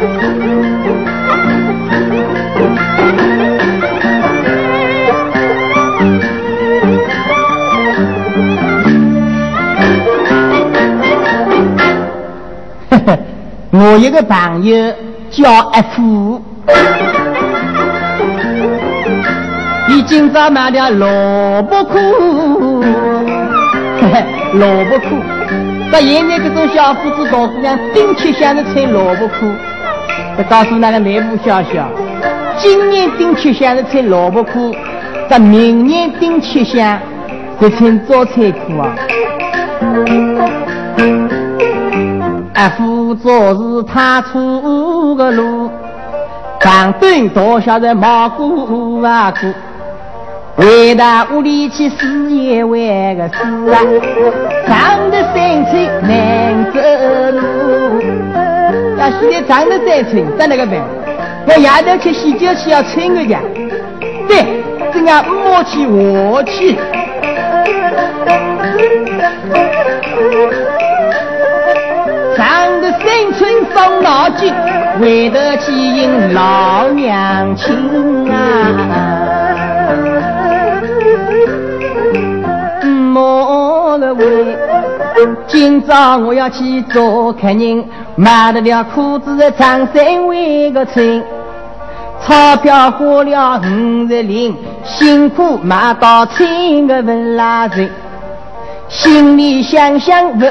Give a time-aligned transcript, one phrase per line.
[13.72, 14.94] 我一个朋友
[15.30, 16.40] 叫阿富，
[19.86, 21.98] 你今朝买了萝卜裤，
[24.54, 25.16] 萝卜裤。
[25.92, 29.34] 到现在这种小伙子大姑娘顶吃香是穿萝卜裤。
[30.38, 31.78] 我告诉那个内部消息，
[32.58, 34.74] 今年丁七香是穿萝卜裤，
[35.28, 36.98] 这明年丁七香
[37.60, 38.96] 是穿早餐裤啊。
[42.54, 45.70] 阿夫做事踏出个路，
[46.60, 49.52] 长短多晓得毛过啊过。
[50.56, 53.34] 回到屋里去事业为个事
[53.70, 53.80] 啊，
[54.66, 56.80] 长得三寸难走
[57.38, 58.09] 路。
[59.00, 60.78] 要现在长得三寸，怎那个办？
[61.46, 63.40] 我夜头去洗脚去要穿个呀。
[64.28, 66.76] 对，这样摸去我去。
[72.36, 74.52] 长得三寸伤脑筋，
[75.00, 78.36] 为得去迎老娘亲啊。
[83.12, 84.24] 莫了喂
[85.46, 87.84] 今朝我要去做客人，
[88.16, 91.22] 买得了裤子长三围个穿，
[92.22, 97.88] 钞票花了五十零，辛苦买到穿个文拉人，
[98.88, 100.44] 心里想想不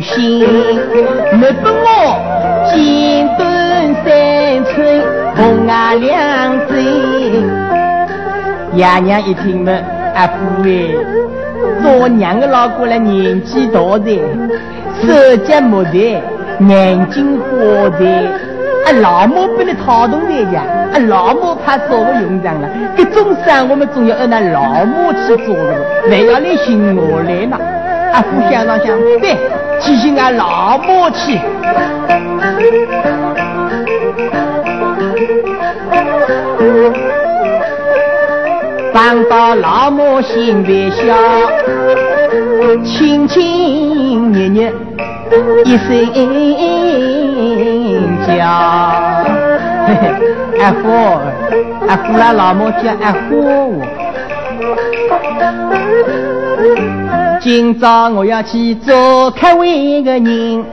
[0.00, 0.40] 心，
[1.38, 5.02] 没不我金墩三寸
[5.36, 6.84] 红啊两针。
[8.74, 9.72] 爷娘一听嘛，
[10.14, 10.32] 阿父
[10.64, 10.68] 哎。
[11.82, 14.20] 做娘的老公来年纪大的，
[15.02, 15.82] 手脚木
[16.60, 18.04] 眼睛花的，
[18.84, 27.58] 啊老母不能套动的呀，啊老母怕少个用场了，这种事我们总要按那老母去做的，还要你寻我来嘛。
[28.10, 29.36] 啊，互相上想，对，
[29.80, 31.38] 提醒俺老母去。
[38.94, 40.96] 放到老母心别笑，
[42.82, 44.72] 亲亲热热
[45.64, 45.88] 一声
[48.26, 48.28] 叫。
[50.60, 51.20] 阿花，
[51.86, 53.18] 阿花那老母叫阿花。
[57.40, 60.64] 今朝我要去做客为个人，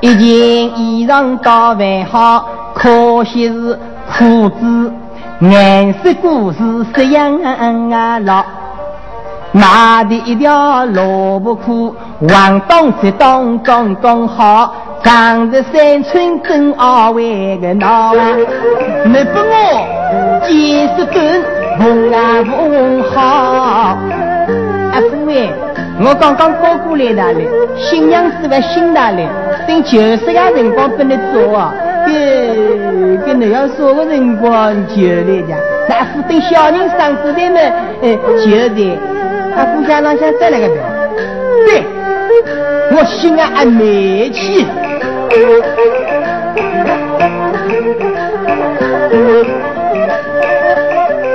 [0.00, 3.78] 一件衣裳打扮好，可惜是
[4.16, 4.92] 裤子。
[5.40, 6.58] 颜色故事
[6.94, 8.44] 十样啊老，
[9.50, 11.96] 买的一条萝卜裤，
[12.28, 14.72] 黄东西东刚刚好，
[15.02, 18.14] 长得三寸真好为个闹。
[19.04, 21.42] 你不我见识短，
[21.80, 23.98] 缝啊缝好。
[24.92, 25.50] 阿父哎，
[26.00, 29.26] 我刚刚过过来的嘞，新娘子不新的嘞，
[29.66, 31.74] 等九十个辰光不能做啊。
[32.06, 35.58] 跟跟你要说个辰光就来讲，
[35.88, 37.58] 那副等小人上子台嘛，
[38.00, 38.98] 哎，就的，
[39.56, 40.76] 他互相上想再来个表，
[41.66, 41.82] 对，
[42.94, 44.66] 我心啊还没气，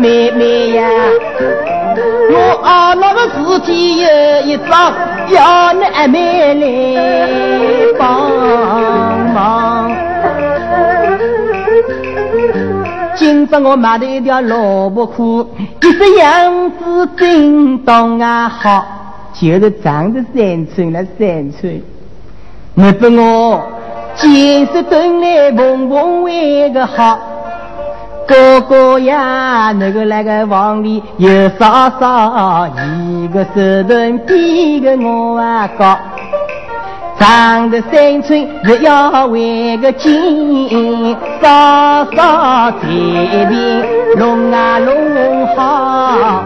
[0.00, 0.88] 妹妹呀，
[2.32, 4.08] 我啊那个自己有
[4.42, 4.92] 一桩，
[5.30, 6.66] 要你阿妹来
[7.98, 8.30] 帮
[9.32, 9.92] 忙。
[13.14, 15.48] 今朝我买的一条萝卜裤，
[15.80, 18.84] 一身样子真当啊好，
[19.34, 21.82] 就是长得三寸那三寸。
[22.74, 23.62] 你不我
[24.16, 27.18] 见识蹲来缝缝为个好，
[28.26, 35.98] 哥哥呀，那个那个房里有嫂嫂，一个手段比个我啊高。
[37.16, 43.86] 长得三寸不要为个金，嫂嫂这边
[44.16, 46.44] 弄啊弄好。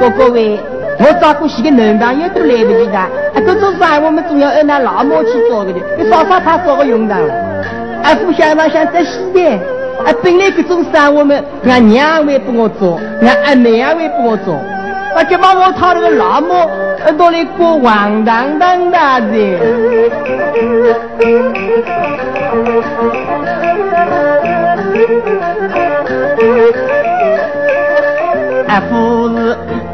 [0.00, 0.58] 哥哥喂，
[0.98, 5.72] 我照顾几个男朋友都来不及的，啊，这种事我们总要按那老母去做的。
[5.98, 7.34] 你嫂嫂他少个用场了，
[8.02, 9.40] 啊，互相上想在西的，
[10.04, 14.58] 啊，本来这种事我们俺娘会帮我做，俺阿妹也会帮我做。
[15.16, 16.68] 我就把我讨那个老母，
[17.16, 18.98] 到里过黄当当的
[19.30, 19.58] 子。
[28.66, 29.23] 啊，夫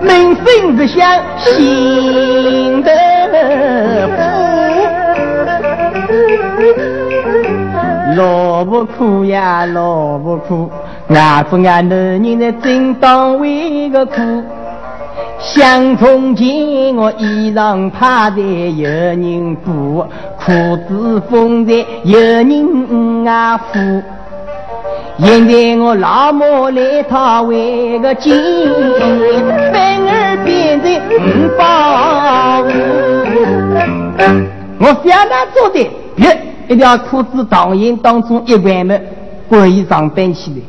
[0.00, 2.90] 是门分不相心得
[4.16, 4.18] 福，
[8.16, 10.70] 萝卜苦呀，老婆苦，
[11.08, 14.44] 俺不俺男人在正当为个苦。
[15.38, 16.46] 想从前
[16.96, 20.04] 我衣裳怕在有人补，
[20.38, 20.52] 裤
[20.88, 24.02] 子缝在有人啊扶。
[25.18, 28.34] 现在我老母来讨为个金，
[29.72, 32.62] 反而变成五包
[34.78, 39.02] 我想他做的，别一条裤子当营当中一关门，
[39.48, 40.60] 关衣上班起来，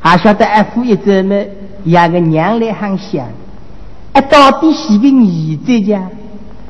[0.00, 1.42] 还晓得一副一走么，
[1.84, 3.24] 也个娘来喊想，
[4.12, 6.02] 哎，到底是个儿子家？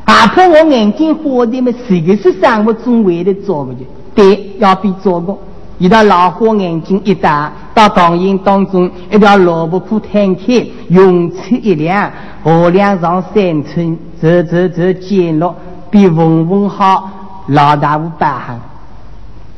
[0.06, 3.84] 哪怕我眼睛花的么，这个是生活中为了做的，
[4.14, 5.36] 对，要比做过。
[5.82, 12.08] 一条老花眼睛一打，到当营当中，一条萝卜裤摊开，用车一辆，
[12.44, 15.52] 河梁上三寸，走走走，见落
[15.90, 17.10] 比文文好，
[17.48, 18.60] 老大夫八行，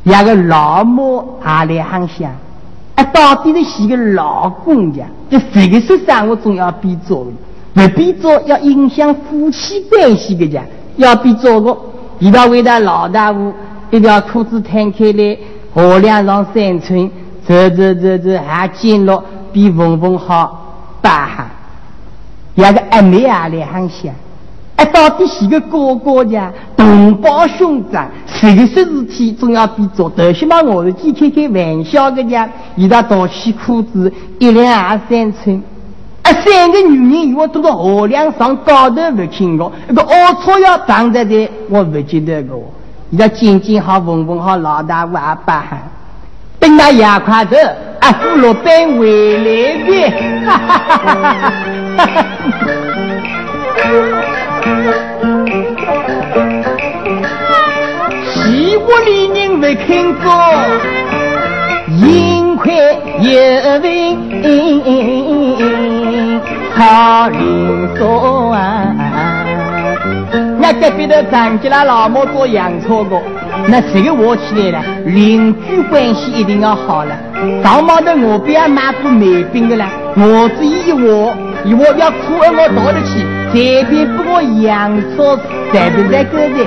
[0.04, 2.32] 两个老母还来喊响，
[2.94, 10.62] 啊，到底是是个老公家，这这个是生活中要比做的，不比做要影响夫妻关系的家，
[10.96, 11.76] 要比做个，
[12.18, 13.52] 一道为了老大夫，
[13.90, 15.36] 一条裤子摊开来。
[15.74, 17.10] 河梁上三寸，
[17.44, 19.22] 走走走走，还见了
[19.52, 21.50] 比凤凤好大汉，
[22.54, 24.14] 两个阿妹啊来喊响，
[24.76, 35.60] 哎，到底是个哥哥家，同胞兄长，谁个事体总要比做，都起码我是去开开玩笑的家，一大倒起裤子，一两二三寸，
[36.22, 42.54] 啊，三个女人如果都到河梁上高头不听我，一个鹌鹑要挡在这，我不记得个。
[43.14, 45.62] 你要见见好，问问好，老大娃八，
[46.58, 47.56] 等那牙快走，
[48.00, 48.68] 啊，胡萝卜
[48.98, 49.44] 回来
[49.86, 50.10] 的，
[50.44, 51.22] 哈哈哈哈
[51.96, 52.10] 哈哈！
[58.32, 60.26] 西屋里人没听过，
[61.86, 62.74] 银块
[63.20, 64.18] 有名，
[66.74, 68.93] 好灵说啊。
[70.66, 73.20] 那隔壁的张家那老母做洋车的，
[73.68, 77.14] 那这个我起来了，邻居关系一定要好了。
[77.62, 79.84] 上毛的我不要买过梅饼的了，
[80.16, 83.22] 我这一窝，一窝要苦而我倒得起，
[83.52, 85.38] 这边给我洋车
[85.70, 86.64] 在不在个的？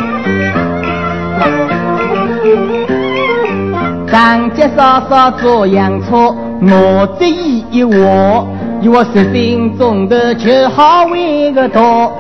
[4.12, 8.48] 张家嫂嫂做洋车，我这一窝，
[8.80, 12.14] 一窝十分钟的就好为个多。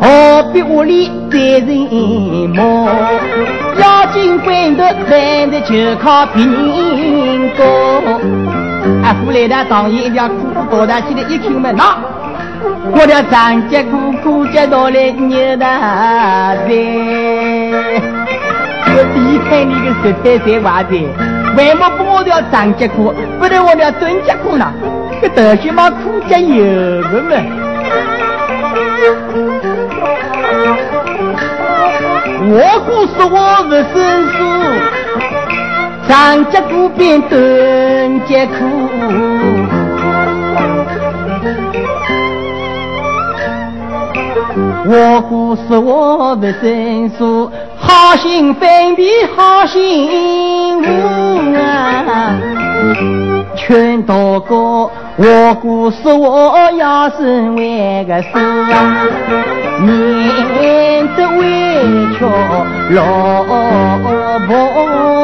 [0.00, 2.86] 何必屋里再人忙？
[3.78, 7.64] 要紧关头饭的就靠别人做。
[9.02, 11.96] 啊，夫来的当爷一条裤子倒大起来，一听嘛，那
[12.92, 16.68] 我的张家姑姑接到来牛大在。
[18.96, 20.90] 我第一看你个十三岁娃子，
[21.56, 24.70] 为么不我条张家裤，不得我条孙家裤呢？
[25.22, 26.64] 这德行嘛，裤家有
[27.02, 27.36] 的嘛。
[32.40, 33.94] 我姑说我不生
[34.28, 34.36] 疏，
[36.08, 38.52] 张家古边蹲节苦。
[44.86, 52.36] 我姑说我不生疏，好心分别好心无啊。
[53.56, 59.08] 劝大哥，我姑说我要是为个事啊，
[59.80, 60.83] 免
[61.16, 61.44] 这委
[62.16, 62.24] 屈
[62.94, 63.44] 老
[64.46, 65.23] 婆。